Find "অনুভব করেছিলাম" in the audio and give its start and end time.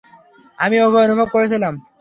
1.05-1.73